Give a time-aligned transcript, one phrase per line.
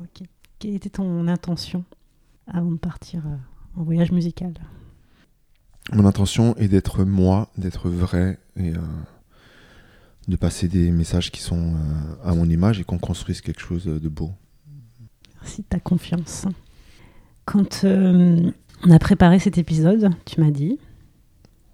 [0.00, 0.26] Ok.
[0.58, 1.84] Quelle était ton intention
[2.46, 3.36] avant de partir euh,
[3.80, 4.54] en voyage musical?
[5.92, 8.78] Mon intention est d'être moi, d'être vrai et euh,
[10.28, 11.78] de passer des messages qui sont euh,
[12.24, 14.30] à mon image et qu'on construise quelque chose de beau.
[15.40, 16.46] Merci de ta confiance.
[17.46, 18.50] Quand euh,
[18.84, 20.78] on a préparé cet épisode, tu m'as dit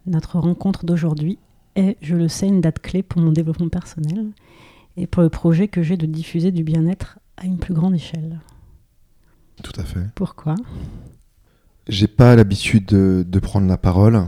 [0.06, 1.38] notre rencontre d'aujourd'hui
[1.74, 4.30] est, je le sais, une date clé pour mon développement personnel
[4.96, 8.40] et pour le projet que j'ai de diffuser du bien-être à une plus grande échelle.
[9.62, 10.06] Tout à fait.
[10.14, 10.54] Pourquoi?
[11.88, 14.26] J'ai pas l'habitude de, de prendre la parole.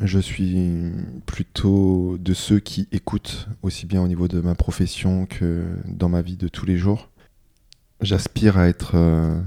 [0.00, 0.90] Je suis
[1.26, 6.22] plutôt de ceux qui écoutent aussi bien au niveau de ma profession que dans ma
[6.22, 7.10] vie de tous les jours.
[8.00, 9.40] J'aspire à être euh,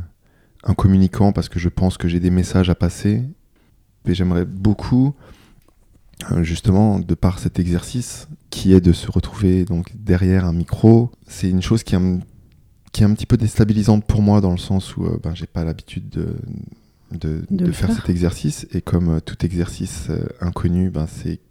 [0.63, 3.23] un communicant parce que je pense que j'ai des messages à passer.
[4.06, 5.16] Et j'aimerais beaucoup,
[6.31, 11.11] euh, justement, de par cet exercice, qui est de se retrouver donc derrière un micro,
[11.28, 12.19] c'est une chose qui un,
[12.96, 15.48] qui est un petit peu déstabilisante pour moi dans le sens où euh, ben, j'ai
[15.48, 16.34] pas l'habitude de,
[17.12, 17.98] de, De de le faire, faire.
[17.98, 18.66] cet exercice.
[18.72, 21.42] Et comme euh, tout exercice euh, inconnu, ben, c'est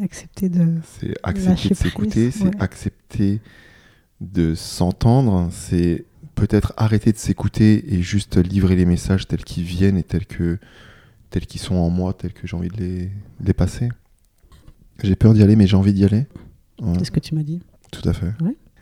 [0.00, 0.76] Accepter de...
[1.00, 2.50] c'est accepter de s'écouter, c'est ouais.
[2.60, 3.40] accepter
[4.20, 6.04] de s'entendre, c'est
[6.36, 10.58] peut-être arrêter de s'écouter et juste livrer les messages tels qu'ils viennent et tels que
[11.30, 13.88] tels qu'ils sont en moi, tels que j'ai envie de les, de les passer.
[15.02, 16.26] J'ai peur d'y aller, mais j'ai envie d'y aller.
[16.80, 17.60] Ouais, C'est ce que tu m'as dit.
[17.90, 18.32] tout à fait.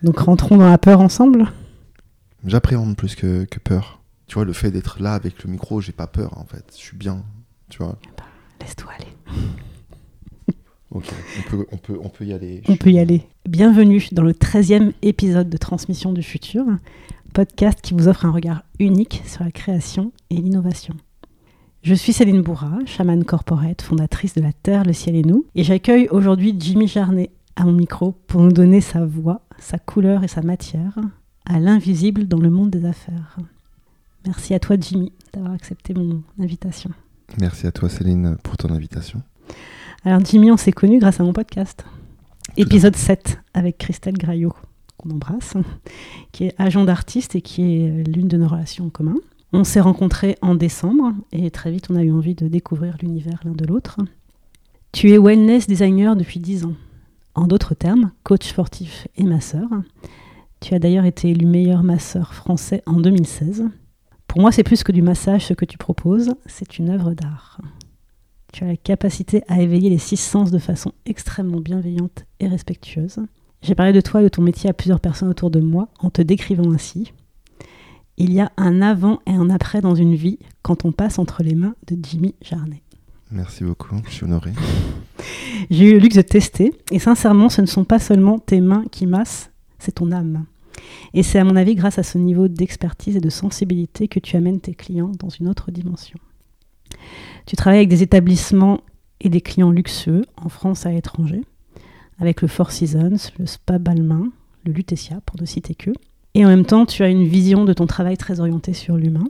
[0.03, 1.51] Donc rentrons dans la peur ensemble?
[2.47, 4.01] J'appréhende plus que, que peur.
[4.29, 6.65] Tu vois, le fait d'être là avec le micro, j'ai pas peur en fait.
[6.71, 7.25] Je suis bien.
[7.69, 7.99] Tu vois.
[8.61, 9.37] Laisse-toi aller.
[10.93, 11.13] Ok.
[11.39, 12.63] On peut, on peut, on peut y aller.
[12.69, 13.23] On peut y aller.
[13.47, 16.65] Bienvenue dans le 13e épisode de Transmission du futur,
[17.35, 20.95] podcast qui vous offre un regard unique sur la création et l'innovation.
[21.83, 25.65] Je suis Céline Bourra, chamane corporate, fondatrice de La Terre, le ciel et nous, et
[25.65, 30.29] j'accueille aujourd'hui Jimmy Jarnet à mon micro pour nous donner sa voix, sa couleur et
[30.29, 30.97] sa matière
[31.47, 33.39] à l'invisible dans le monde des affaires.
[34.27, 36.91] Merci à toi Jimmy d'avoir accepté mon invitation.
[37.41, 39.23] Merci à toi Céline pour ton invitation.
[40.05, 41.85] Alors Jimmy, on s'est connus grâce à mon podcast.
[42.57, 44.55] Épisode 7 avec Christelle Graillot,
[44.97, 45.55] qu'on embrasse,
[46.33, 49.17] qui est agent d'artiste et qui est l'une de nos relations en commun.
[49.53, 53.41] On s'est rencontrés en décembre et très vite on a eu envie de découvrir l'univers
[53.45, 53.99] l'un de l'autre.
[54.91, 56.75] Tu es wellness designer depuis 10 ans.
[57.35, 59.69] En d'autres termes, coach sportif et masseur.
[60.67, 63.67] Tu as d'ailleurs été élu meilleur masseur français en 2016.
[64.27, 67.61] Pour moi, c'est plus que du massage ce que tu proposes, c'est une œuvre d'art.
[68.53, 73.21] Tu as la capacité à éveiller les six sens de façon extrêmement bienveillante et respectueuse.
[73.63, 76.11] J'ai parlé de toi et de ton métier à plusieurs personnes autour de moi en
[76.11, 77.13] te décrivant ainsi.
[78.17, 81.45] Il y a un avant et un après dans une vie quand on passe entre
[81.45, 82.83] les mains de Jimmy Jarnet.
[83.31, 83.95] Merci beaucoup.
[84.09, 84.51] Je suis honoré.
[85.71, 88.85] J'ai eu le luxe de tester et sincèrement, ce ne sont pas seulement tes mains
[88.91, 90.45] qui massent, c'est ton âme.
[91.15, 94.37] Et c'est à mon avis grâce à ce niveau d'expertise et de sensibilité que tu
[94.37, 96.19] amènes tes clients dans une autre dimension.
[97.47, 98.81] Tu travailles avec des établissements
[99.21, 101.43] et des clients luxueux en France à l'étranger,
[102.19, 104.31] avec le Four Seasons, le Spa Balmain,
[104.65, 105.91] le Lutetia, pour ne citer que.
[106.35, 109.25] Et en même temps, tu as une vision de ton travail très orientée sur l'humain.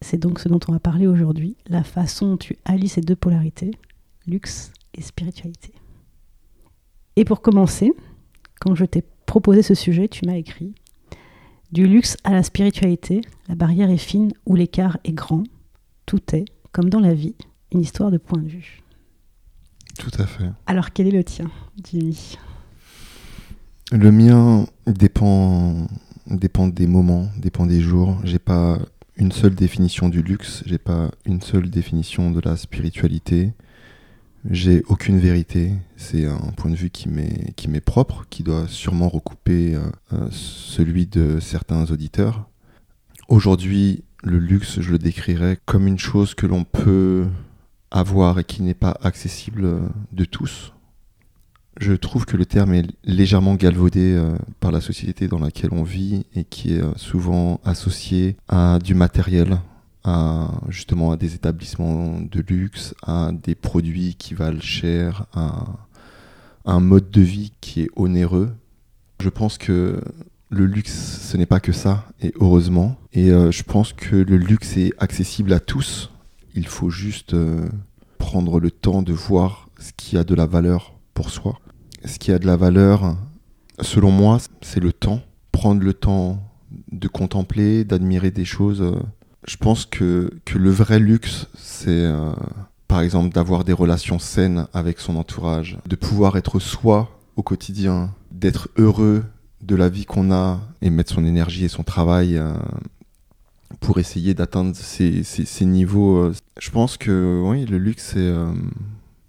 [0.00, 3.16] C'est donc ce dont on va parler aujourd'hui, la façon dont tu allies ces deux
[3.16, 3.72] polarités,
[4.26, 5.72] luxe et spiritualité.
[7.16, 7.92] Et pour commencer,
[8.60, 10.74] quand je t'ai proposé ce sujet, tu m'as écrit
[11.72, 15.44] Du luxe à la spiritualité, la barrière est fine ou l'écart est grand.
[16.04, 17.34] Tout est, comme dans la vie,
[17.72, 18.82] une histoire de point de vue.
[19.98, 20.50] Tout à fait.
[20.66, 21.50] Alors quel est le tien,
[21.82, 22.36] Jimmy?
[23.90, 25.86] Le mien dépend,
[26.26, 28.18] dépend des moments, dépend des jours.
[28.24, 28.80] J'ai pas
[29.16, 33.54] une seule définition du luxe, j'ai pas une seule définition de la spiritualité.
[34.50, 35.72] J'ai aucune vérité.
[35.96, 39.82] C'est un point de vue qui m'est qui m'est propre, qui doit sûrement recouper euh,
[40.12, 42.48] euh, celui de certains auditeurs.
[43.28, 47.26] Aujourd'hui, le luxe, je le décrirais comme une chose que l'on peut
[47.92, 49.80] avoir et qui n'est pas accessible euh,
[50.10, 50.72] de tous.
[51.80, 54.20] Je trouve que le terme est légèrement galvaudé
[54.60, 59.58] par la société dans laquelle on vit et qui est souvent associé à du matériel,
[60.04, 65.64] à justement à des établissements de luxe, à des produits qui valent cher, à
[66.64, 68.50] un mode de vie qui est onéreux.
[69.20, 70.00] Je pense que
[70.50, 72.96] le luxe, ce n'est pas que ça, et heureusement.
[73.12, 76.10] Et euh, je pense que le luxe est accessible à tous.
[76.54, 77.68] Il faut juste euh,
[78.18, 81.58] prendre le temps de voir ce qui a de la valeur pour soi.
[82.04, 83.16] Ce qui a de la valeur,
[83.80, 85.22] selon moi, c'est le temps.
[85.52, 86.42] Prendre le temps
[86.90, 88.82] de contempler, d'admirer des choses.
[88.82, 89.00] euh,
[89.46, 92.32] Je pense que, que le vrai luxe, c'est euh,
[92.86, 98.14] par exemple d'avoir des relations saines avec son entourage, de pouvoir être soi au quotidien,
[98.30, 99.24] d'être heureux
[99.62, 102.52] de la vie qu'on a et mettre son énergie et son travail euh,
[103.80, 106.16] pour essayer d'atteindre ces, ces- niveaux.
[106.18, 106.34] euh.
[106.60, 108.32] Je pense que oui, le luxe, c'est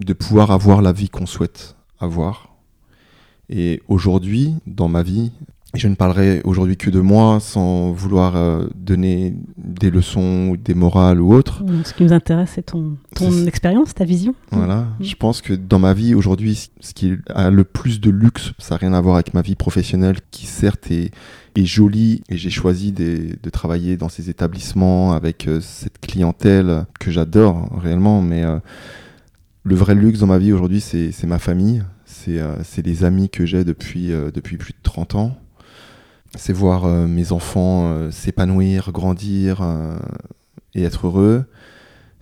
[0.05, 2.49] de pouvoir avoir la vie qu'on souhaite avoir.
[3.49, 5.31] Et aujourd'hui, dans ma vie,
[5.75, 10.57] et je ne parlerai aujourd'hui que de moi sans vouloir euh, donner des leçons ou
[10.57, 11.63] des morales ou autres.
[11.83, 14.35] Ce qui nous intéresse, c'est ton, ton expérience, ta vision.
[14.51, 14.81] Voilà.
[14.99, 15.05] Mhm.
[15.05, 18.75] Je pense que dans ma vie aujourd'hui, ce qui a le plus de luxe, ça
[18.75, 21.09] n'a rien à voir avec ma vie professionnelle, qui certes est,
[21.55, 26.85] est jolie, et j'ai choisi des- de travailler dans ces établissements avec euh, cette clientèle
[26.99, 28.59] que j'adore réellement, mais euh,
[29.63, 33.03] le vrai luxe dans ma vie aujourd'hui, c'est c'est ma famille, c'est euh, c'est les
[33.05, 35.35] amis que j'ai depuis, euh, depuis plus de 30 ans.
[36.35, 39.97] C'est voir euh, mes enfants euh, s'épanouir, grandir euh,
[40.73, 41.45] et être heureux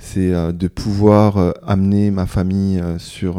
[0.03, 3.37] c'est de pouvoir amener ma famille sur,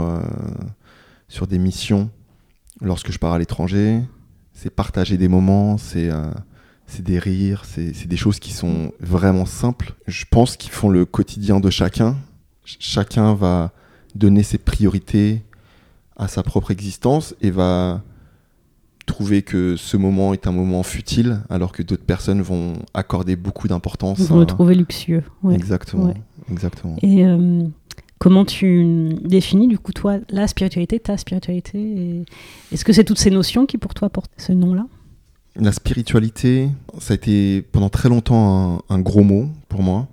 [1.27, 2.09] sur des missions
[2.81, 4.01] lorsque je pars à l'étranger.
[4.53, 6.09] C'est partager des moments, c'est
[7.01, 9.95] des rires, c'est des choses qui sont vraiment simples.
[10.07, 12.17] Je pense qu'ils font le quotidien de chacun.
[12.65, 13.73] Ch- chacun va
[14.15, 15.43] donner ses priorités
[16.17, 18.03] à sa propre existence et va
[19.07, 23.69] trouver que ce moment est un moment futile alors que d'autres personnes vont accorder beaucoup
[23.69, 24.21] d'importance.
[24.21, 25.23] Vont le trouver luxueux.
[25.43, 25.55] ouais.
[25.55, 26.07] Exactement.
[26.07, 26.15] Ouais.
[26.51, 26.97] Exactement.
[27.03, 27.65] Et euh,
[28.19, 32.25] comment tu définis, du coup, toi, la spiritualité, ta spiritualité et
[32.73, 34.87] Est-ce que c'est toutes ces notions qui, pour toi, portent ce nom-là?
[35.57, 40.09] La spiritualité, ça a été pendant très longtemps un, un gros mot pour moi.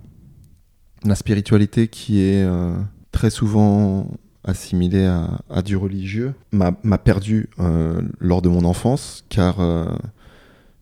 [1.04, 2.74] La spiritualité qui est euh,
[3.10, 4.06] très souvent
[4.44, 9.86] assimilée à, à du religieux m'a perdu euh, lors de mon enfance car euh,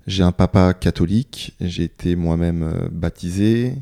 [0.06, 3.74] j'ai un papa catholique, j'ai été moi-même euh, baptisé,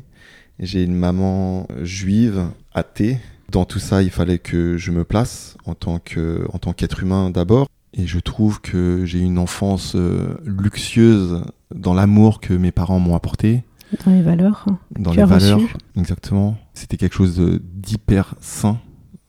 [0.59, 3.19] j'ai une maman juive, athée.
[3.51, 7.67] Dans tout ça, il fallait que je me place en tant qu'être humain d'abord.
[7.93, 9.95] Et je trouve que j'ai une enfance
[10.43, 13.63] luxueuse dans l'amour que mes parents m'ont apporté,
[14.05, 14.65] Dans les valeurs
[14.99, 15.45] dans Tu les reçu.
[15.51, 15.61] valeurs.
[15.95, 16.57] Exactement.
[16.73, 18.79] C'était quelque chose d'hyper sain,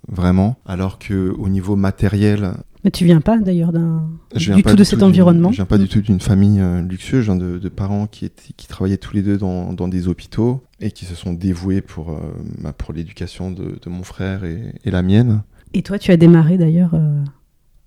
[0.08, 0.56] vraiment.
[0.66, 2.52] Alors que au niveau matériel,
[2.84, 5.50] Mais tu viens pas, d'ailleurs, d'un je viens du tout de cet environnement.
[5.50, 7.20] Je viens pas du tout d'une famille euh, luxueuse.
[7.24, 10.08] Je viens de, de parents qui, étaient, qui travaillaient tous les deux dans, dans des
[10.08, 12.20] hôpitaux et qui se sont dévoués pour, euh,
[12.62, 15.42] bah, pour l'éducation de, de mon frère et, et la mienne.
[15.74, 17.22] Et toi, tu as démarré, d'ailleurs, euh,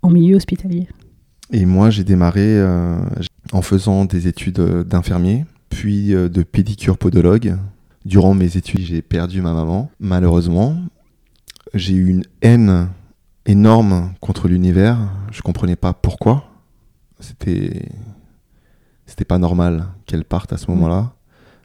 [0.02, 0.88] en milieu hospitalier.
[1.52, 2.64] Et moi, j'ai démarré
[3.52, 7.58] en faisant des études d'infirmier, puis de pédicure podologue.
[8.06, 10.78] Durant mes études, j'ai perdu ma maman, malheureusement.
[11.74, 12.90] J'ai eu une haine
[13.46, 14.98] énorme contre l'univers.
[15.32, 16.46] Je comprenais pas pourquoi.
[17.20, 17.90] C'était
[19.06, 21.14] c'était pas normal qu'elle parte à ce moment-là.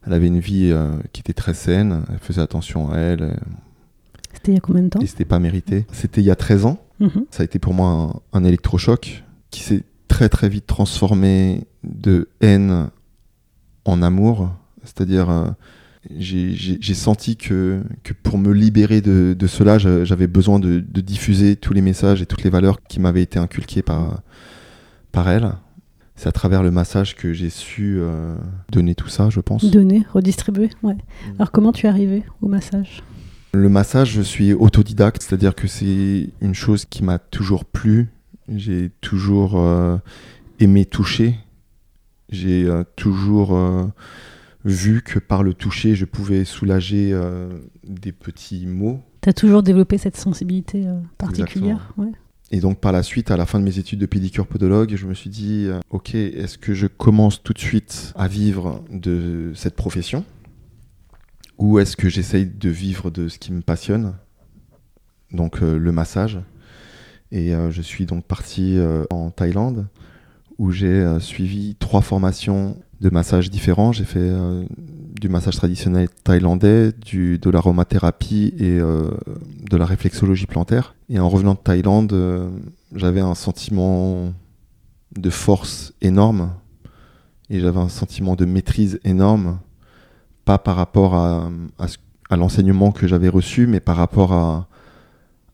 [0.04, 2.02] Elle avait une vie euh, qui était très saine.
[2.10, 3.38] Elle faisait attention à elle.
[4.32, 5.00] C'était il y a combien de temps?
[5.00, 5.86] Et c'était pas mérité.
[5.92, 6.78] C'était il y a 13 ans.
[7.00, 7.26] Mhm.
[7.30, 7.88] Ça a été pour moi
[8.32, 12.90] un, un électrochoc qui s'est très très vite transformé de haine
[13.84, 14.50] en amour.
[14.84, 15.50] C'est-à-dire, euh,
[16.18, 21.00] j'ai- senti que, que pour me libérer de, de cela, j'a- j'avais besoin de, de
[21.00, 24.22] diffuser tous les messages et toutes les valeurs qui m'avaient été inculquées par,
[25.12, 25.52] par elle.
[26.14, 28.36] C'est à travers le massage que j'ai su euh,
[28.72, 29.64] donner tout ça, je pense.
[29.70, 30.96] Donner, redistribuer, ouais.
[31.38, 33.02] Alors, comment tu es arrivé au massage?
[33.52, 38.08] Le massage, je suis autodidacte, c'est-à-dire que c'est une chose qui m'a toujours plu.
[38.54, 39.98] J'ai toujours euh,
[40.58, 41.36] aimé toucher.
[42.30, 43.56] J'ai euh, toujours
[44.66, 47.48] vu que par le toucher, je pouvais soulager euh,
[47.84, 49.00] des petits maux.
[49.22, 52.10] Tu as toujours développé cette sensibilité euh, particulière ouais.
[52.50, 55.06] Et donc par la suite, à la fin de mes études de pédicure podologue, je
[55.06, 59.52] me suis dit, euh, ok, est-ce que je commence tout de suite à vivre de
[59.54, 60.24] cette profession?
[61.58, 64.14] Ou est-ce que j'essaye de vivre de ce qui me passionne?
[65.32, 66.38] Donc le massage.
[67.32, 68.78] Et je suis donc parti
[69.10, 69.86] en Thaïlande
[70.58, 73.92] où j'ai suivi trois formations de massage différents.
[73.92, 74.32] J'ai fait
[75.20, 80.94] du massage traditionnel thaïlandais, du, de l'aromathérapie et de la réflexologie plantaire.
[81.08, 82.14] Et en revenant de Thaïlande,
[82.94, 84.32] j'avais un sentiment
[85.14, 86.52] de force énorme
[87.50, 89.58] et j'avais un sentiment de maîtrise énorme,
[90.44, 91.50] pas par rapport à,
[92.28, 94.68] à, l'enseignement que j'avais reçu, mais par rapport à,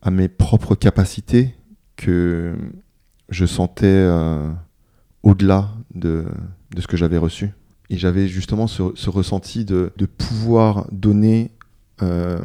[0.01, 1.55] à, mes propres capacités
[1.97, 2.55] que
[3.29, 4.51] je sentais euh,
[5.23, 6.25] au-delà de,
[6.75, 7.50] de, ce que j'avais reçu.
[7.91, 11.50] Et j'avais justement ce, ce ressenti de, de, pouvoir donner
[12.00, 12.38] euh,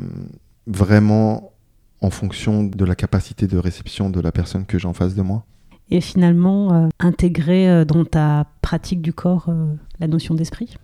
[0.66, 1.54] vraiment
[2.02, 5.22] en fonction de la capacité de réception de la personne que j'ai en face de
[5.22, 5.46] moi
[5.90, 10.76] et finalement euh, intégrer euh, dans ta pratique du corps euh, la notion d'esprit?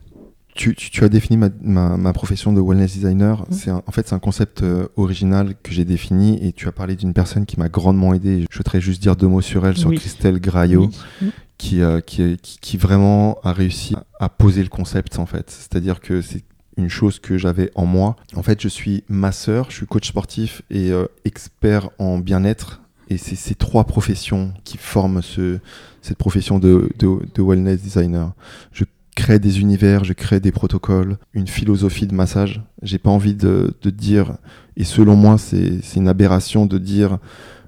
[0.55, 3.41] Tu, tu, as défini ma, ma, ma, profession de wellness designer.
[3.41, 3.53] Mmh.
[3.53, 4.63] C'est en fait, c'est un concept
[4.97, 8.45] original que j'ai défini et tu as parlé d'une personne qui m'a grandement aidé.
[8.51, 11.25] Je voudrais juste dire deux mots sur elle, sur Christelle Graillot, mmh.
[11.57, 15.50] Qui, qui, qui, qui, vraiment a réussi à poser le concept en fait.
[15.50, 16.43] C'est-à-dire que c'est
[16.77, 18.15] une chose que j'avais en moi.
[18.36, 20.91] En fait, je suis masseur, je suis coach sportif et
[21.24, 25.60] expert en bien-être et c'est ces trois professions qui forment ce,
[26.01, 28.33] cette profession de, de, wellness designer.
[28.72, 32.62] Je crée des univers, je crée des protocoles, une philosophie de massage.
[32.81, 34.38] J'ai pas envie de, de, dire,
[34.77, 37.19] et selon moi, c'est une aberration de dire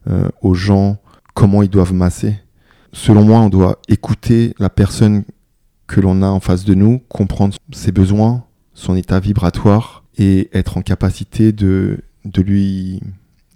[0.09, 0.97] euh, aux gens
[1.33, 2.39] comment ils doivent masser.
[2.95, 5.25] Selon moi, on doit écouter la personne
[5.85, 10.77] que l'on a en face de nous, comprendre ses besoins, son état vibratoire et être
[10.77, 13.01] en capacité de, de lui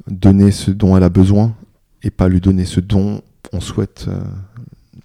[0.07, 1.55] donner ce dont elle a besoin
[2.03, 3.21] et pas lui donner ce dont
[3.53, 4.19] on souhaite euh,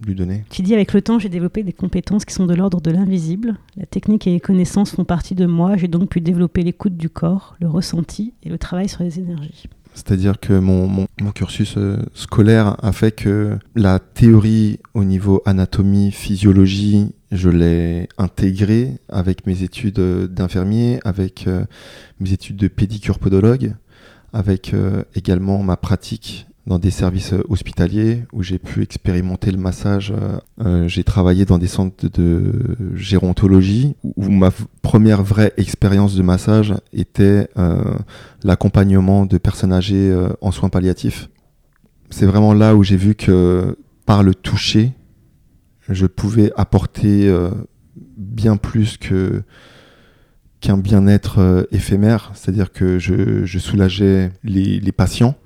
[0.05, 0.45] lui donner.
[0.51, 3.57] Tu dis avec le temps, j'ai développé des compétences qui sont de l'ordre de l'invisible.
[3.77, 5.77] La technique et les connaissances font partie de moi.
[5.77, 9.69] J'ai donc pu développer l'écoute du corps, le ressenti et le travail sur les énergies.
[9.95, 17.13] C'est-à-dire que mon, cursus euh, scolaire a fait que la théorie au niveau anatomie, physiologie,
[17.31, 21.49] je l'ai intégrée avec mes études euh, d'infirmier, avec
[22.21, 23.75] mes études de pédicure podologue,
[24.33, 24.75] avec
[25.15, 30.13] également ma pratique dans des services euh, hospitaliers où j'ai pu expérimenter le massage.
[30.13, 34.51] Euh, euh, j'ai travaillé dans des centres de gérontologie où ma
[34.83, 37.49] première vraie expérience de massage était
[38.43, 41.29] l'accompagnement de personnes âgées en soins palliatifs.
[42.11, 44.93] C'est vraiment là où j'ai vu que par le toucher,
[45.89, 47.33] je pouvais apporter
[48.17, 49.43] bien plus que
[50.61, 55.37] qu'un bien-être éphémère, c'est-à-dire que je, soulageais les patients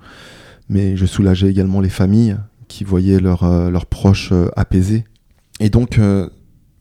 [0.69, 5.03] mais je soulageais également les familles qui voyaient euh, leurs proches euh, apaisés.
[5.59, 6.29] Et donc, euh,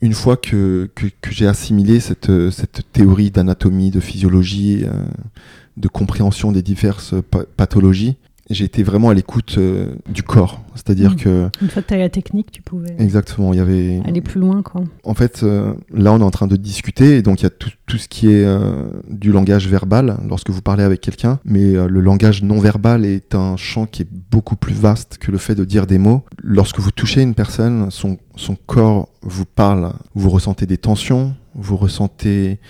[0.01, 4.85] une fois que, que, que j'ai assimilé cette, cette théorie d'anatomie, de physiologie,
[5.77, 7.17] de compréhension des diverses
[7.57, 8.17] pathologies,
[8.51, 9.59] j'ai été vraiment à l'écoute
[10.09, 10.63] du corps.
[10.75, 11.17] C'est-à-dire mmh.
[11.17, 11.49] que.
[11.61, 12.95] Une fois que tu as la technique, tu pouvais.
[12.99, 13.53] Exactement.
[13.53, 14.01] Il y avait.
[14.07, 14.85] Aller plus loin, quoi.
[15.05, 17.71] En fait, là, on est en train de discuter, et donc il y a tout,
[17.87, 18.47] tout ce qui est
[19.09, 23.57] du langage verbal lorsque vous parlez avec quelqu'un, mais le langage non verbal est un
[23.57, 26.23] champ qui est beaucoup plus vaste que le fait de dire des mots.
[26.43, 31.77] Lorsque vous touchez une personne, son, son corps vous parle, vous ressentez des tensions, vous
[31.77, 32.61] ressentez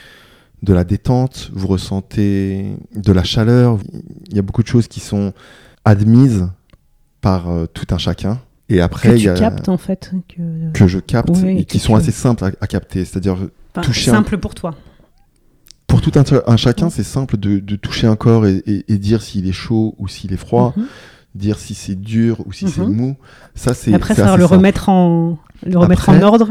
[0.63, 3.79] de la détente, vous ressentez de la chaleur.
[4.31, 5.33] Il y a beaucoup de choses qui sont
[5.85, 6.49] admises
[7.21, 8.41] par euh, tout un chacun.
[8.69, 11.79] Et après, que il y a captes en fait, que, que je capte et qui
[11.79, 13.05] sont assez simples à, capter.
[13.05, 13.37] C'est-à-dire
[13.75, 14.75] enfin, toucher simple pour toi.
[15.87, 18.99] Pour tout un, un chacun, c'est simple de, de, toucher un corps et, et, et
[18.99, 20.87] dire s'il est chaud ou s'il est froid, mm -hmm.
[21.35, 22.75] dire si c'est dur ou si mm -hmm.
[22.75, 23.17] c'est mou.
[23.55, 26.49] Ça, c'est après ça le remettre en le remettre après, en ordre.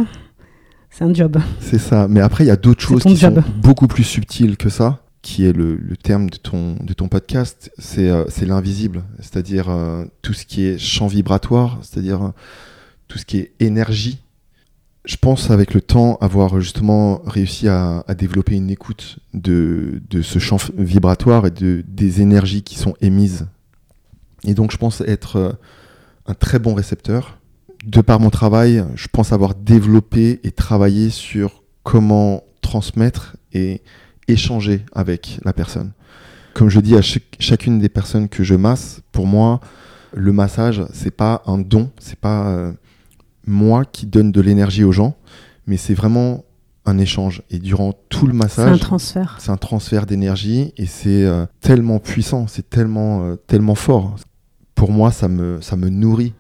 [0.90, 1.38] C'est un job.
[1.60, 2.08] C'est ça.
[2.08, 3.36] Mais après, il y a d'autres choses qui job.
[3.36, 4.90] sont beaucoup plus subtiles que ça
[5.28, 10.32] qui est le, terme de ton, de ton podcast, c'est euh, l'invisible, c'est-à-dire euh, tout
[10.32, 12.30] ce qui est champ vibratoire, c'est-à-dire euh,
[13.10, 14.20] tout ce qui est énergie.
[15.04, 20.22] Je pense avec le temps avoir justement réussi à, à développer une écoute de, de,
[20.22, 23.48] ce champ vibratoire et de, des énergies qui sont émises.
[24.46, 25.52] Et donc je pense être euh,
[26.26, 27.38] un très bon récepteur.
[27.86, 33.82] De par mon travail, je pense avoir développé et travaillé sur comment transmettre et
[34.28, 35.92] échanger avec la personne.
[36.54, 39.60] Comme je dis à ch chacune des personnes que je masse, pour moi,
[40.14, 42.74] le massage, c'est pas un don, c'est pas euh,
[43.46, 45.16] moi qui donne de l'énergie aux gens,
[45.68, 46.44] mais c'est vraiment
[46.86, 47.44] un échange.
[47.50, 49.38] Et durant tout le massage, c'est un transfert.
[49.40, 54.16] C'est un transfert d'énergie et c'est euh, tellement puissant, c'est tellement, euh, tellement fort.
[54.74, 56.34] Pour moi, ça me, ça me nourrit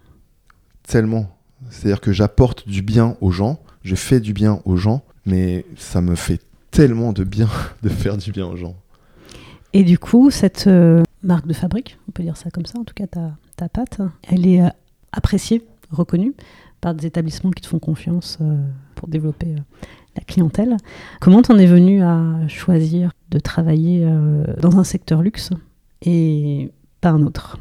[0.87, 1.29] tellement.
[1.69, 6.01] C'est-à-dire que j'apporte du bien aux gens, je fais du bien aux gens, mais ça
[6.01, 6.39] me fait
[6.77, 7.49] tellement de bien
[7.81, 8.75] de faire du bien aux gens.
[9.73, 12.83] Et du coup, cette, euh, marque de fabrique, on peut dire ça comme ça, en
[12.83, 13.99] tout cas ta, ta pâte.
[14.29, 14.69] Elle est euh,
[15.11, 16.35] appréciée, reconnue
[16.79, 19.55] par des établissements qui te font confiance euh, pour développer
[20.15, 20.77] la clientèle.
[21.19, 24.07] Comment t'en es venu à choisir de travailler
[24.61, 25.49] dans un secteur luxe
[26.03, 27.57] et pas un autre?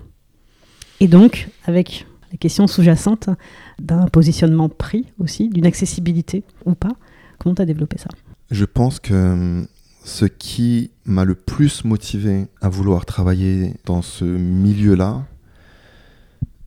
[1.01, 3.31] Et donc, avec la question sous-jacente
[3.79, 6.93] d'un positionnement prix aussi, d'une accessibilité ou pas,
[7.39, 8.09] comment t'as développé ça?
[8.51, 9.67] Je pense que hum,
[10.05, 15.27] ce qui m'a le plus motivé à vouloir travailler dans ce milieu-là,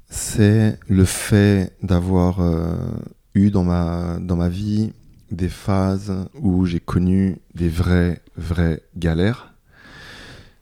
[0.09, 2.75] c'est le fait d'avoir euh,
[3.35, 4.91] eu dans ma, dans vie
[5.31, 9.53] des phases où j'ai connu des vraies, vraies galères.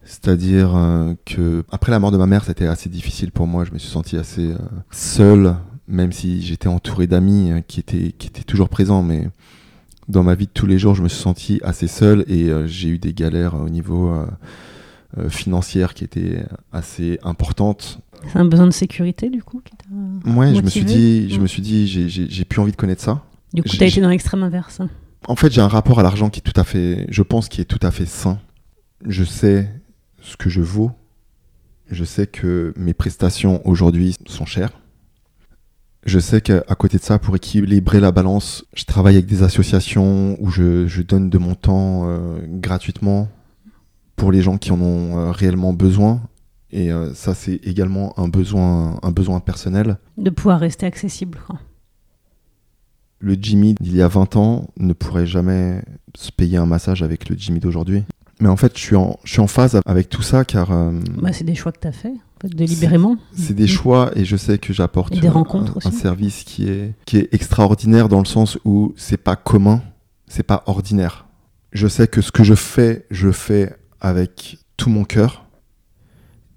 [0.03, 3.65] C'est-à-dire euh, que après la mort de ma mère, c'était assez difficile pour moi.
[3.65, 4.57] Je me suis senti assez euh,
[4.91, 5.55] seul,
[5.87, 9.03] même si j'étais entouré d'amis euh, qui étaient qui étaient toujours présents.
[9.03, 9.29] Mais
[10.07, 12.65] dans ma vie de tous les jours, je me suis senti assez seul et euh,
[12.67, 14.25] j'ai eu des galères au niveau euh,
[15.17, 17.99] euh, financière qui étaient assez importantes.
[18.31, 19.85] C'est un besoin de sécurité du coup qui t'a-
[20.31, 23.23] Ouais, je me suis dit, je me suis dit, j'ai- plus envie de connaître ça.
[23.53, 24.81] Du coup, t'as été dans l'extrême inverse.
[25.27, 27.61] En fait, j'ai un rapport à l'argent qui est tout à fait, je pense, qui
[27.61, 28.39] est tout à fait sain.
[29.05, 29.69] Je sais
[30.21, 30.91] ce que je vaux.
[31.89, 34.71] Je sais que mes prestations aujourd'hui sont chères.
[36.05, 40.37] Je sais qu'à côté de ça, pour équilibrer la balance, je travaille avec des associations
[40.39, 43.27] où je, je donne de mon temps euh, gratuitement
[44.15, 46.21] pour les gens qui en ont euh, réellement besoin.
[46.71, 49.97] Et euh, ça, c'est également un besoin, un besoin personnel.
[50.17, 51.39] De pouvoir rester accessible.
[51.45, 51.59] quoi.
[53.19, 55.81] Le Jimmy d'il y a 20 ans ne pourrait jamais
[56.15, 58.03] se payer un massage avec le Jimmy d'aujourd'hui.
[58.39, 60.91] Mais en fait, je suis en, je suis en phase avec tout ça car euh,
[61.21, 63.17] Bah, c'est des choix que fait, en fait, délibérément.
[63.33, 65.13] c'est des choix et je sais que j'apporte
[65.87, 69.81] un- service qui est, qui est extraordinaire dans le sens où c'est pas commun,
[70.27, 71.25] c'est pas ordinaire.
[71.73, 75.45] Je sais que ce que je fais, je fais avec tout mon cœur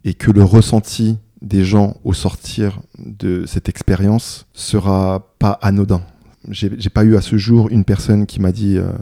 [0.04, 6.02] et que le ressenti des gens au sortir de cette expérience sera pas anodin.
[6.48, 8.92] J'ai j'ai pas eu à ce jour une personne qui m'a dit euh,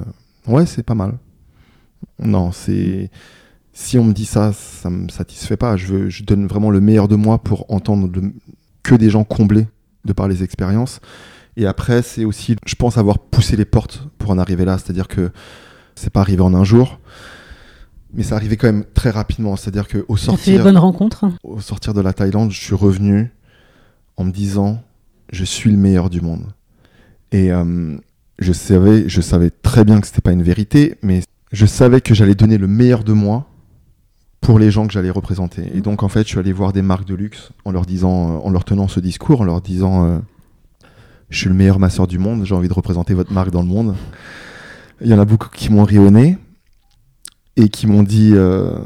[0.46, 1.18] ouais c'est pas mal.
[2.22, 3.10] Non c'est
[3.72, 5.76] si on me dit ça ça me satisfait pas.
[5.76, 8.10] Je veux je donne vraiment le meilleur de moi pour entendre
[8.82, 9.66] que des gens comblés
[10.04, 11.00] de par les expériences.
[11.56, 14.78] Et après c'est aussi je pense avoir poussé les portes pour en arriver là.
[14.78, 15.30] C'est-à-dire que
[15.94, 16.98] c'est pas arrivé en un jour.
[18.14, 19.56] Mais c'est arrivé quand même très rapidement.
[19.56, 21.26] C'est-à-dire sortir, bonnes rencontres.
[21.42, 23.30] au sortir de la Thaïlande, je suis revenu
[24.16, 24.82] en me disant
[25.30, 26.46] je suis le meilleur du monde.
[27.32, 27.96] Et euh,
[28.38, 32.14] je savais, je savais très bien que c'était pas une vérité, mais je savais que
[32.14, 33.46] j'allais donner le meilleur de moi
[34.40, 35.70] pour les gens que j'allais représenter.
[35.74, 38.36] Et donc en fait, je suis allé voir des marques de luxe en leur disant,
[38.36, 40.18] euh, en leur tenant ce discours, en leur disant euh,
[41.30, 43.68] je suis le meilleur masseur du monde, j'ai envie de représenter votre marque dans le
[43.68, 43.94] monde.
[45.00, 46.38] Il y en a beaucoup qui m'ont ri au nez
[47.56, 48.78] et qui m'ont dit euh,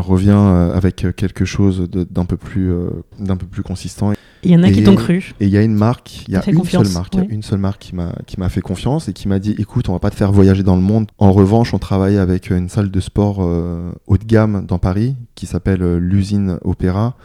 [0.00, 4.12] reviens euh, avec quelque chose d'un peu plus euh, d'un peu plus consistant.
[4.42, 5.32] Il y en a qui Et- t'ont cru.
[5.40, 7.80] et il y a une marque il y a une seule marque une seule marque
[7.80, 10.14] qui m'a qui m'a fait confiance et qui m'a dit écoute on va pas te
[10.16, 11.06] faire voyager dans le monde.
[11.18, 15.16] En revanche on travaille avec une salle de sport euh, haut de gamme dans Paris
[15.34, 17.16] qui s'appelle euh, l'usine Opéra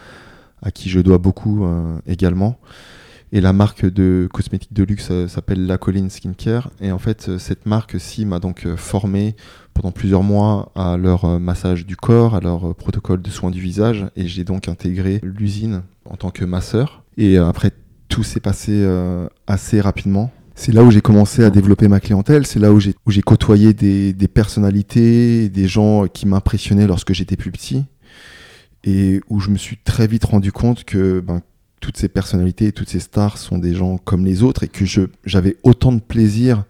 [0.62, 2.58] à qui je dois beaucoup euh, également
[3.32, 6.70] et la marque de cosmétiques de luxe euh, s'appelle La Colline Skincare.
[6.82, 9.36] Et en fait, euh, cette marque-ci m'a donc euh, formé
[9.72, 14.06] pendant plusieurs mois à leur massage du corps, à leur protocole de soins du visage.
[14.16, 17.04] Et j'ai donc intégré l'usine en tant que masseur.
[17.16, 17.70] Et après,
[18.08, 18.86] tout s'est passé
[19.46, 20.30] assez rapidement.
[20.54, 22.46] C'est là où j'ai commencé à développer ma clientèle.
[22.46, 27.14] C'est là où j'ai où j'ai côtoyé des, des personnalités, des gens qui m'impressionnaient lorsque
[27.14, 27.86] j'étais plus petit.
[28.84, 31.40] Et où je me suis très vite rendu compte que ben,
[31.82, 34.84] toutes ces personnalités, toutes ces stars sont des gens comme les autres et que
[35.26, 36.64] j'avais autant de plaisir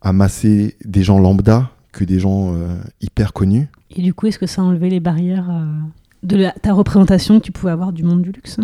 [0.00, 3.68] à masser des gens lambda que des gens euh, hyper connus.
[3.94, 5.66] Et du coup, est-ce que ça a enlevé les barrières euh,
[6.22, 8.58] de la- ta représentation que tu pouvais avoir du monde du luxe?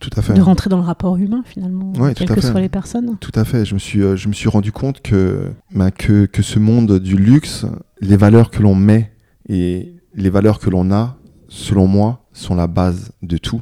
[0.00, 0.34] Tout à fait.
[0.34, 3.16] De rentrer dans le rapport humain, finalement, Ouais, quelles que soient les personnes?
[3.20, 3.64] Tout à fait.
[3.64, 6.98] Je me suis, euh, je me suis rendu compte que, bah, que, que ce monde
[6.98, 7.64] du luxe,
[8.00, 9.10] les valeurs que l'on met
[9.48, 11.16] et les valeurs que l'on a,
[11.48, 13.60] selon moi, sont la base de tout.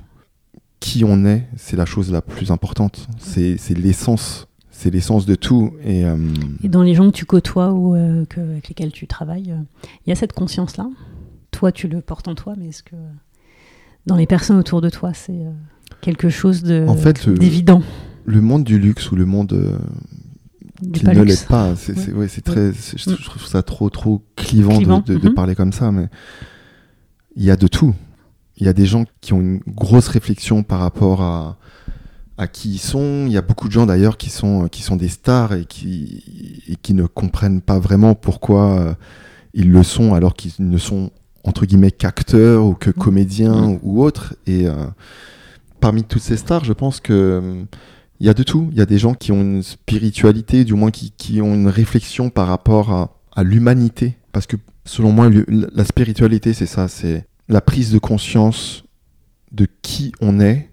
[0.80, 3.08] Qui on est, c'est la chose la plus importante.
[3.18, 4.46] C'est l'essence.
[4.70, 5.72] C'est l'essence de tout.
[5.84, 6.16] Et, euh,
[6.62, 9.56] Et dans les gens que tu côtoies ou euh, que- avec lesquels tu travailles, euh,
[10.06, 10.88] il y a cette conscience-là
[11.50, 12.94] Toi, tu le portes en toi, mais est-ce que
[14.06, 15.50] dans les personnes autour de toi, c'est euh,
[16.00, 17.82] quelque chose de- En fait, le- d'évident?
[18.24, 19.76] le monde du luxe ou le monde euh,
[20.92, 22.12] qui ne l'est pas, c'est Ouais.
[22.12, 25.34] ouais, très, je trouve ça trop trop clivant, de- Clivant, de, de mhm.
[25.34, 26.06] parler comme ça, mais
[27.34, 27.94] il y a de tout.
[28.58, 31.56] Il y a des gens qui ont une grosse réflexion par rapport à
[32.36, 33.24] à qui ils sont.
[33.26, 36.62] Il y a beaucoup de gens d'ailleurs qui sont qui sont des stars et qui
[36.68, 38.94] et qui ne comprennent pas vraiment pourquoi euh,
[39.54, 41.10] ils le sont alors qu'ils ne sont
[41.44, 43.78] entre guillemets qu'acteur ou que comédien Mm.
[43.82, 44.34] ou autre.
[44.46, 44.86] Et euh,
[45.80, 47.64] parmi toutes ces stars, je pense que euh,
[48.20, 48.68] il y a de tout.
[48.72, 51.68] Il y a des gens qui ont une spiritualité, du moins qui, qui ont une
[51.68, 54.16] réflexion par rapport à, à l'humanité.
[54.32, 58.84] Parce que selon moi, la spiritualité, c'est ça, c'est la prise de conscience
[59.52, 60.70] de qui on est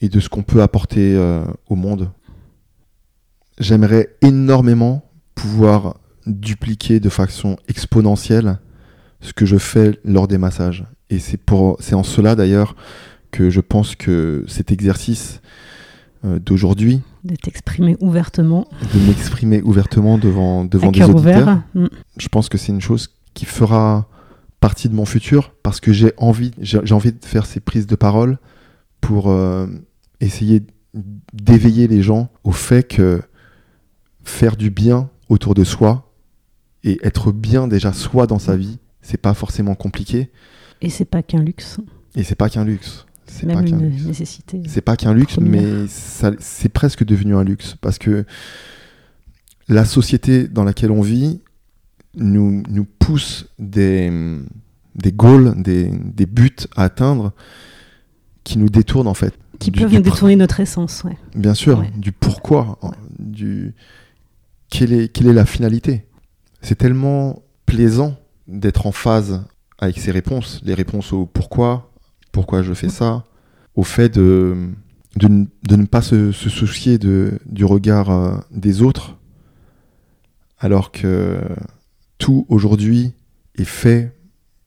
[0.00, 2.10] et de ce qu'on peut apporter euh, au monde.
[3.58, 8.58] J'aimerais énormément pouvoir dupliquer de façon exponentielle
[9.20, 10.84] ce que je fais lors des massages.
[11.10, 12.76] Et c'est pour, c'est en cela d'ailleurs
[13.30, 15.40] que je pense que cet exercice
[16.24, 21.62] euh, d'aujourd'hui, De t'exprimer ouvertement, de m'exprimer ouvertement devant, devant des auditeurs, ouvert.
[21.74, 21.86] Mm.
[22.16, 24.08] je pense que c'est une chose qui fera
[24.60, 27.96] partie de mon futur parce que j'ai envie, j'ai envie de faire ces prises de
[27.96, 28.38] parole
[29.00, 29.66] pour euh,
[30.20, 30.62] essayer
[31.32, 33.22] d'éveiller les gens au fait que
[34.24, 36.12] faire du bien autour de soi
[36.84, 40.30] et être bien déjà soi dans sa vie, c'est pas forcément compliqué
[40.82, 41.78] Et c'est pas qu'un luxe,
[42.14, 43.06] et c'est pas qu'un luxe.
[43.26, 44.04] c'est pas qu'un une luxe.
[44.04, 44.62] nécessité.
[44.66, 45.62] C'est pas qu'un luxe, Première.
[45.62, 45.86] mais
[46.38, 48.24] c'est presque devenu un luxe parce que
[49.68, 51.40] la société dans laquelle on vit
[52.16, 54.10] nous, nous pousse des,
[54.94, 57.32] des goals, des, des buts à atteindre
[58.44, 59.34] qui nous détournent en fait.
[59.58, 61.16] Qui du- peuvent du nous détourner notre essence, ouais.
[61.34, 61.90] Bien sûr, Ouais.
[61.96, 62.90] du pourquoi, Ouais.
[63.18, 63.74] du
[64.70, 66.06] quelle est, quelle est la finalité.
[66.62, 68.16] C'est tellement plaisant
[68.48, 69.44] d'être en phase
[69.78, 71.90] avec ces réponses, les réponses au pourquoi,
[72.32, 73.24] pourquoi je fais ça,
[73.74, 74.68] au fait de,
[75.16, 79.16] de, ne- de ne pas se, se soucier de, du regard euh, des autres,
[80.58, 81.40] alors que
[82.20, 83.12] tout aujourd'hui
[83.56, 84.14] est fait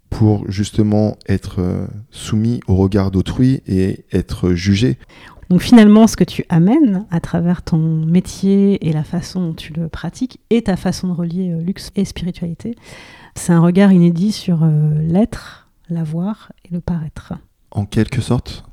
[0.10, 4.98] pour justement être euh, soumis au regard d'autrui et être jugé.
[5.50, 9.72] Donc finalement, ce que tu amènes à travers ton métier et la façon dont tu
[9.74, 12.76] le pratiques et ta façon de relier euh, luxe et spiritualité,
[13.36, 14.70] c'est un regard inédit sur euh,
[15.02, 17.34] l'être, l'avoir et le paraître.
[17.72, 18.66] En quelque sorte,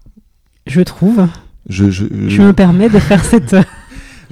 [0.66, 1.26] Je trouve.
[1.68, 3.56] je, je, Je me permets de faire cette.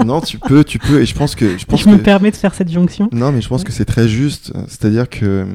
[0.05, 2.31] Non, tu peux, tu peux, et je pense que, je pense je me que, permets
[2.31, 3.09] de faire cette jonction.
[3.13, 4.53] non, mais je pense que c'est très juste.
[4.69, 5.47] C'est-à-dire que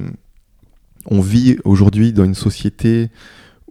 [1.05, 3.09] on vit aujourd'hui dans une société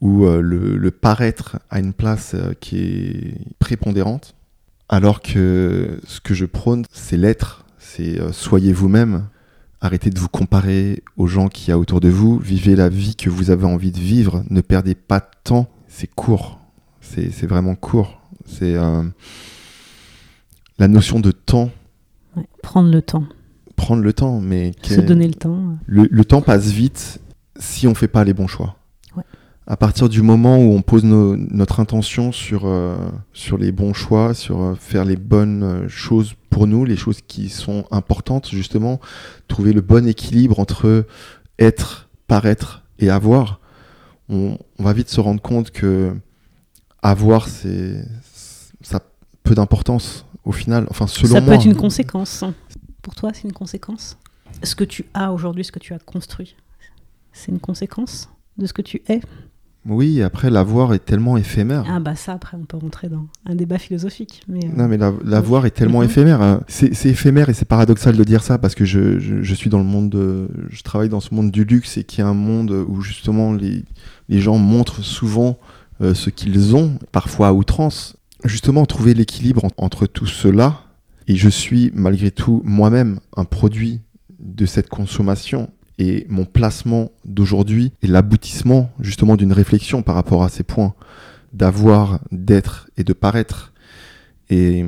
[0.01, 4.35] où euh, le, le paraître a une place euh, qui est prépondérante,
[4.89, 7.65] alors que ce que je prône, c'est l'être.
[7.79, 9.29] C'est euh, soyez vous-même.
[9.81, 12.39] Arrêtez de vous comparer aux gens qu'il y a autour de vous.
[12.39, 14.45] Vivez la vie que vous avez envie de vivre.
[14.51, 15.69] Ne perdez pas de temps.
[15.89, 16.61] C'est court.
[17.01, 18.21] C'est c'est vraiment court.
[18.47, 18.77] C'est
[20.79, 21.71] la notion de temps.
[22.37, 23.25] Ouais, Prendre le temps,
[23.77, 25.77] Prendre le temps, mais se donner le temps.
[25.87, 27.21] le, le temps passe vite
[27.59, 28.77] si on fait pas les bons choix.
[29.17, 29.25] Ouais.
[29.67, 32.97] À partir du moment où on pose notre intention sur, euh,
[33.33, 37.21] sur les bons choix, sur euh, faire les bonnes euh, choses pour nous, les choses
[37.27, 39.01] qui sont importantes, justement,
[39.49, 41.07] trouver le bon équilibre entre
[41.59, 43.61] être, paraître et avoir,
[44.29, 46.13] on, on va vite se rendre compte que
[47.03, 48.05] avoir, c'est
[48.81, 49.03] ça a
[49.43, 50.87] peu d'importance au final.
[50.91, 51.49] Enfin, selon Ça moi.
[51.51, 52.45] peut être une conséquence.
[53.03, 54.19] Pour toi, c'est une conséquence?
[54.63, 56.57] Ce que tu as aujourd'hui, ce que tu as construit,
[57.33, 58.29] c'est une conséquence
[58.59, 59.21] de ce que tu es?
[59.85, 61.85] Oui, après, l'avoir est tellement éphémère.
[61.89, 64.43] Ah bah ça, après, on peut rentrer dans un débat philosophique.
[64.47, 66.05] Mais, euh, Non, mais la- l'avoir est tellement Mhm.
[66.05, 66.41] éphémère.
[66.41, 66.61] hein.
[66.69, 69.71] C'est c'est éphémère et c'est paradoxal de dire ça parce que je, je- je suis
[69.71, 72.33] dans le monde, de- je travaille dans ce monde du luxe et qui est un
[72.35, 73.85] monde où justement les,
[74.29, 75.59] les gens montrent souvent
[76.01, 78.17] euh, ce qu'ils ont, parfois à outrance.
[78.45, 80.83] Justement, trouver l'équilibre en- entre tout cela
[81.29, 84.01] et je suis malgré tout moi-même un produit
[84.41, 90.49] de cette consommation et mon placement d'aujourd'hui est l'aboutissement justement d'une réflexion par rapport à
[90.49, 90.95] ces points
[91.53, 93.73] d'avoir, d'être et de paraître.
[94.51, 94.85] Et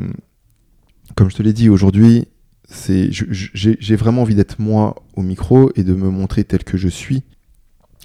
[1.15, 2.27] comme je te l'ai dit aujourd'hui,
[2.69, 6.89] c'est j'ai vraiment envie d'être moi au micro et de me montrer tel que je
[6.89, 7.23] suis.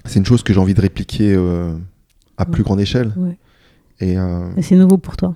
[0.04, 1.74] C'est une chose que j'ai envie de répliquer euh,
[2.36, 3.12] à plus grande échelle.
[3.16, 3.36] ouais.
[4.00, 5.34] Et euh, Et c'est nouveau pour toi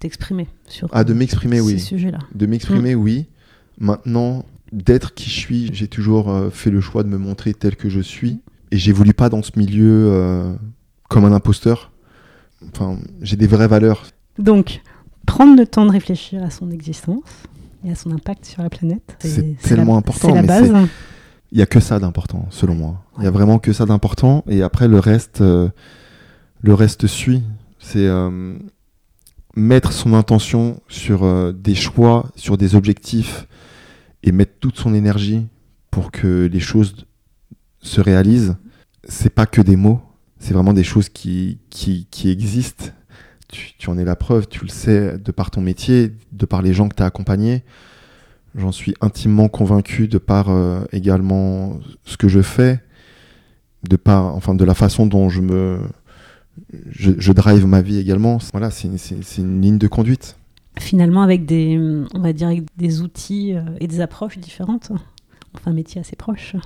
[0.00, 1.80] T'exprimer sur ah, de m'exprimer, ces oui.
[1.80, 2.18] sujets-là.
[2.34, 3.26] De m'exprimer, oui.
[3.78, 7.76] Maintenant, d'être qui je suis, j'ai toujours euh, fait le choix de me montrer tel
[7.76, 8.40] que je suis.
[8.70, 10.52] Et j'évolue pas dans ce milieu euh,
[11.08, 11.92] comme un imposteur.
[12.74, 14.04] Enfin, j'ai des vraies valeurs.
[14.38, 14.82] Donc,
[15.26, 17.22] prendre le temps de réfléchir à son existence
[17.84, 19.16] et à son impact sur la planète.
[19.20, 20.72] C'est la- tellement important, C'est la base.
[21.52, 23.02] Il y a que ça d'important, selon moi.
[23.18, 24.44] Il y a vraiment que ça d'important.
[24.48, 25.68] Et après, le reste, euh,
[26.64, 27.42] le reste suit.
[27.78, 28.56] C'est euh,
[29.54, 33.46] mettre son intention sur euh, des choix, sur des objectifs,
[34.22, 35.46] et mettre toute son énergie
[35.90, 37.06] pour que les choses
[37.80, 38.56] se réalisent.
[39.06, 40.00] C'est pas que des mots,
[40.38, 41.58] c'est vraiment des choses qui,
[42.24, 42.86] existent.
[43.48, 46.62] Tu, tu en es la preuve, tu le sais de par ton métier, de par
[46.62, 47.62] les gens que tu as accompagnés.
[48.54, 52.80] J'en suis intimement convaincu de par euh, également ce que je fais,
[53.86, 55.78] de par, enfin, de la façon dont je me,
[56.90, 58.38] je, je drive ma vie également.
[58.52, 58.88] Voilà, c'est
[59.38, 60.36] une, ligne de conduite.
[60.78, 61.78] Finalement, avec des,
[62.14, 64.90] on va dire, avec des outils euh, et des approches différentes.
[65.54, 66.56] On fait un métier assez proche.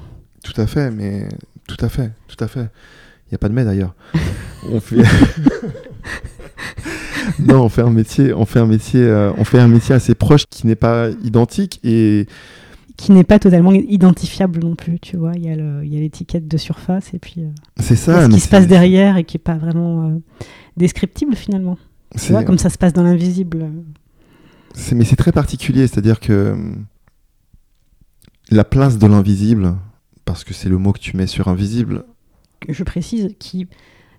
[0.43, 1.29] Tout à fait, mais
[1.67, 2.69] tout à fait, tout à fait.
[3.27, 3.95] Il n'y a pas de mais d'ailleurs.
[4.71, 5.03] on fait.
[7.39, 10.15] non, on fait un métier, on fait un métier, euh, on fait un métier assez
[10.15, 12.27] proche qui n'est pas identique et
[12.99, 15.33] Qui n'est pas totalement identifiable non plus, tu vois.
[15.35, 18.27] Il y a l'étiquette de surface et puis euh, c'est ça.
[18.27, 20.19] ce qui se passe derrière et qui n'est pas vraiment euh,
[20.77, 21.79] descriptible finalement.
[22.21, 23.71] Tu vois, comme ça se passe dans l'invisible.
[24.93, 26.57] mais c'est très particulier, c'est-à-dire que
[28.51, 29.77] la place de l'invisible,
[30.25, 32.05] parce que c'est le mot que tu mets sur invisible,
[32.69, 33.69] je précise, qui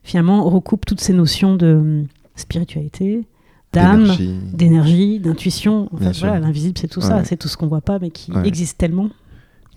[0.04, 3.26] finalement recoupe toutes ces notions de hum, spiritualité,
[3.74, 4.08] d'âme,
[4.54, 5.90] d'énergie, d'intuition.
[5.94, 6.28] En Bien fait, sûr.
[6.28, 8.48] voilà, l'invisible, c'est tout ça, c'est tout ce qu'on voit pas, mais qui Ouais.
[8.48, 9.10] existe tellement.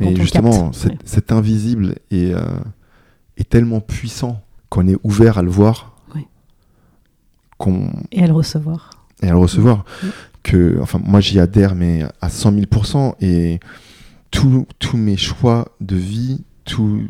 [0.00, 0.98] On justement, cet, ouais.
[1.04, 2.40] cet invisible est, euh,
[3.36, 5.90] est tellement puissant qu'on est ouvert à le voir,
[8.10, 8.90] Et à le recevoir.
[9.22, 9.84] et à le recevoir.
[10.42, 13.60] Que, enfin, moi j'y adhère, mais à 100 000% et
[14.30, 17.02] tous mes choix de vie, tout,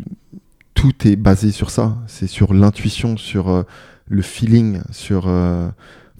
[0.74, 1.96] tout est basé sur ça.
[2.06, 3.62] C'est sur l'intuition, sur euh,
[4.08, 5.24] le feeling, sur.
[5.28, 5.68] euh,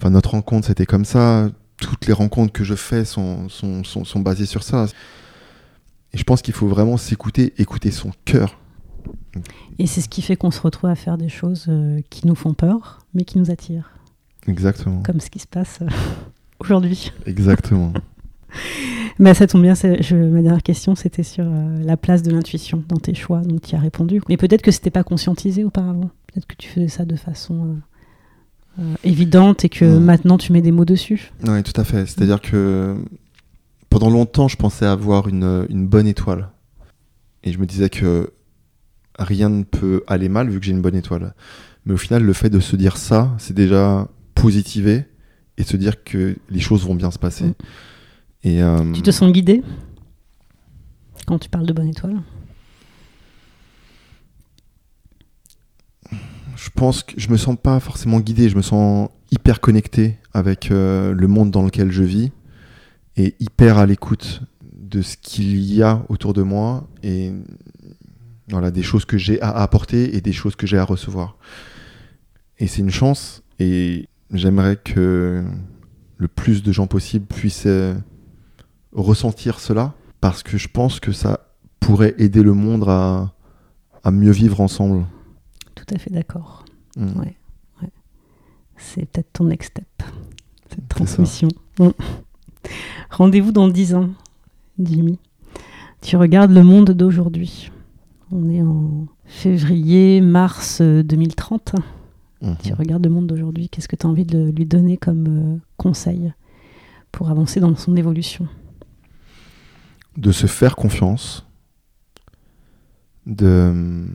[0.03, 1.49] Enfin, notre rencontre, c'était comme ça.
[1.77, 4.87] Toutes les rencontres que je fais sont, sont, sont, sont basées sur ça.
[6.11, 8.59] Et je pense qu'il faut vraiment s'écouter, écouter son cœur.
[9.79, 12.35] Et c'est ce qui fait qu'on se retrouve à faire des choses euh, qui nous
[12.35, 13.91] font peur, mais qui nous attirent.
[14.45, 15.01] Exactement.
[15.03, 15.87] Comme ce qui se passe euh,
[16.59, 17.13] aujourd'hui.
[17.25, 17.93] Exactement.
[19.19, 22.83] Bah, ça tombe bien, je- ma dernière question, c'était sur euh, la place de l'intuition
[22.89, 24.21] dans tes choix, donc tu as répondu.
[24.27, 26.09] Mais peut-être que c'était pas conscientisé auparavant.
[26.27, 27.73] Peut-être que tu faisais ça de façon euh,
[29.03, 29.99] évidente et que Ouais.
[29.99, 31.31] maintenant tu mets des mots dessus.
[31.47, 32.05] Oui, tout à fait.
[32.05, 32.95] C'est-à-dire que
[33.89, 36.49] pendant longtemps, je pensais avoir une, une bonne étoile.
[37.43, 38.31] Et je me disais que
[39.19, 41.33] rien ne peut aller mal vu que j'ai une bonne étoile.
[41.85, 45.05] Mais au final, le fait de se dire ça, c'est déjà positiver
[45.57, 47.45] et se dire que les choses vont bien se passer.
[47.45, 47.53] Mm.
[48.45, 49.61] Et euh, Tu te sens guidé
[51.27, 52.21] quand tu parles de bonne étoile?
[56.63, 60.71] Je pense que je me sens pas forcément guidé, je me sens hyper connecté avec
[60.71, 62.31] euh, le monde dans lequel je vis
[63.17, 67.33] et hyper à l'écoute de ce qu'il y a autour de moi et
[68.47, 71.35] voilà des choses que j'ai à apporter et des choses que j'ai à recevoir.
[72.59, 75.43] Et c'est une chance et j'aimerais que
[76.15, 77.93] le plus de gens possible puissent euh,
[78.93, 81.41] ressentir cela parce que je pense que ça
[81.81, 85.03] pourrait aider le monde à mieux vivre ensemble.
[85.75, 86.65] Tout à fait d'accord.
[86.95, 87.19] Mm.
[87.19, 87.35] Ouais.
[87.81, 87.89] Ouais.
[88.77, 90.03] C'est peut-être ton next step,
[90.69, 91.49] cette transmission.
[91.79, 91.89] Mm.
[93.09, 94.09] Rendez-vous dans 10 ans,
[94.79, 95.19] Jimmy.
[96.01, 97.71] Tu regardes le monde d'aujourd'hui.
[98.31, 101.75] On est en février, mars euh, 2030.
[102.41, 102.57] Mhm.
[102.63, 103.69] Tu regardes le monde d'aujourd'hui.
[103.69, 106.33] Qu'est-ce que tu as envie de lui donner comme euh, conseil
[107.11, 108.47] pour avancer dans son évolution?
[110.17, 111.45] De se faire confiance,
[113.25, 114.05] de,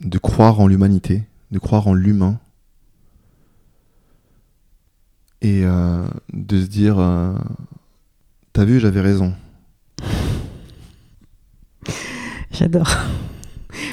[0.00, 2.38] de croire en l'humanité, de croire en l'humain,
[5.40, 7.34] et euh, de se dire, euh,
[8.52, 9.34] t'as vu, j'avais raison.
[12.50, 12.90] J'adore.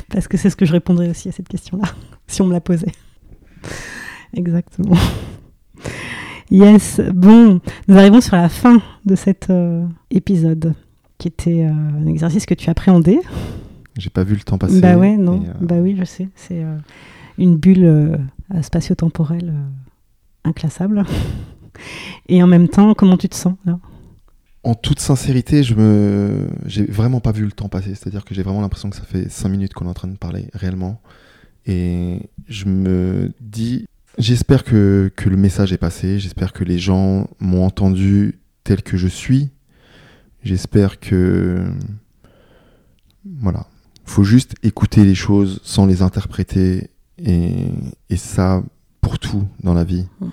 [0.10, 1.88] Parce que c'est ce que je répondrais aussi à cette question-là,
[2.28, 2.92] si on me la posait.
[4.34, 4.98] Exactement.
[6.52, 7.02] Yes.
[7.14, 10.74] Bon, nous arrivons sur la fin de cet euh, épisode,
[11.18, 13.20] qui était un exercice que tu appréhendais.
[13.98, 14.82] J'ai pas vu le temps passer.
[14.82, 15.44] bah ouais, non.
[15.48, 16.28] euh, Bah oui, je sais.
[16.36, 16.78] C'est euh,
[17.38, 18.18] une bulle euh,
[18.62, 19.54] spatio-temporelle
[20.44, 21.04] inclassable.
[22.30, 23.80] Et en même temps, comment tu te sens là?
[24.64, 27.90] En toute sincérité, je me, j'ai vraiment pas vu le temps passer.
[27.96, 30.18] C'est-à-dire que j'ai vraiment l'impression que ça fait cinq minutes qu'on est en train de
[30.18, 31.02] parler réellement.
[31.68, 33.86] Et je me dis,
[34.18, 36.18] j'espère que, que le message est passé.
[36.20, 39.50] J'espère que les gens m'ont entendu tel que je suis.
[40.44, 41.64] J'espère que,
[43.40, 43.68] voilà,
[44.06, 46.90] faut juste écouter les choses sans les interpréter.
[47.18, 47.68] Et,
[48.10, 48.62] et ça,
[49.02, 50.06] pour tout dans la vie.
[50.20, 50.28] Mm.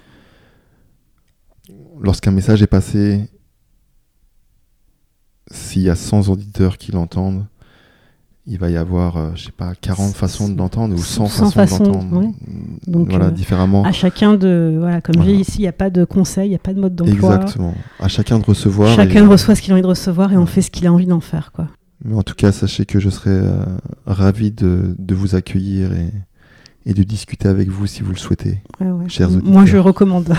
[2.00, 3.28] Lorsqu'un message est passé,
[5.50, 7.46] s'il y a 100 auditeurs qui l'entendent,
[8.44, 11.50] il va y avoir, euh, je sais pas, 40 façons de l'entendre ou 100, 100
[11.52, 12.16] façons d'entendre.
[12.22, 12.32] ouais.
[12.88, 13.84] Donc, voilà, euh, différemment.
[13.84, 14.76] À chacun de.
[14.80, 15.30] Voilà, comme Voilà.
[15.30, 17.36] j'ai ici, il n'y a pas de conseil, il n'y a pas de mode d'emploi.
[17.36, 17.74] Exactement.
[18.00, 18.88] À chacun de recevoir.
[18.96, 20.92] Chacun et- reçoit ce qu'il a envie de recevoir et on fait ce qu'il a
[20.92, 21.52] envie d'en faire.
[21.52, 21.68] Quoi.
[22.04, 23.64] Mais en tout cas, sachez que je serai euh,
[24.06, 26.10] ravi de, de vous accueillir et,
[26.86, 28.60] et de discuter avec vous si vous le souhaitez.
[28.80, 29.08] Ouais, ouais.
[29.08, 29.52] Chers auditeurs.
[29.52, 30.34] Moi, je recommande.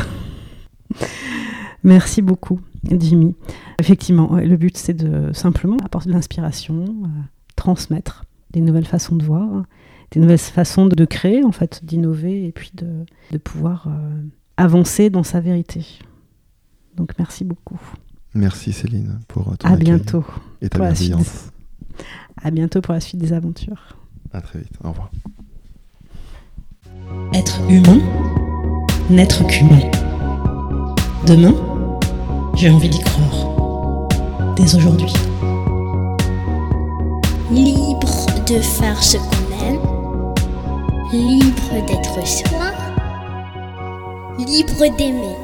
[1.84, 2.60] Merci beaucoup.
[2.91, 3.36] Jimmy.
[3.80, 7.08] Effectivement, le but c'est de simplement apporter de l'inspiration, euh,
[7.56, 9.63] transmettre des nouvelles façons de voir,
[10.12, 14.21] des nouvelles façons de, créer, en fait, d'innover et puis de, pouvoir euh,
[14.58, 15.86] avancer dans sa vérité.
[16.95, 17.80] Donc merci beaucoup.
[18.36, 20.23] Merci Céline pour ton à bientôt
[20.62, 21.53] et ta bienveillance.
[22.42, 23.98] À bientôt pour la suite des aventures.
[24.34, 24.74] À très vite.
[24.84, 25.12] Au revoir.
[27.34, 28.00] Être humain,
[29.10, 29.80] n'être qu'humain.
[31.26, 31.54] Demain,
[32.56, 34.08] j'ai envie d'y croire.
[34.56, 35.14] Dès aujourd'hui.
[37.52, 40.34] Libre de faire ce qu'on aime.
[41.12, 42.72] Libre d'être soi.
[44.38, 45.43] Libre d'aimer.